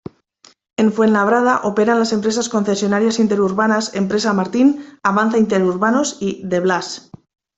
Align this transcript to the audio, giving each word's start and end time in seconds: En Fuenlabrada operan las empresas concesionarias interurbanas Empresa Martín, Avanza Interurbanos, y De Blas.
En 0.77 0.91
Fuenlabrada 0.91 1.61
operan 1.61 1.99
las 1.99 2.11
empresas 2.11 2.49
concesionarias 2.49 3.19
interurbanas 3.19 3.93
Empresa 3.93 4.33
Martín, 4.33 4.83
Avanza 5.03 5.37
Interurbanos, 5.37 6.17
y 6.19 6.41
De 6.43 6.59
Blas. 6.59 7.11